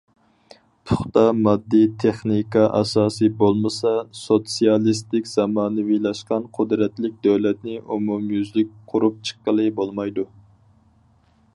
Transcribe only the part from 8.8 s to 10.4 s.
قۇرۇپ چىققىلى بولمايدۇ.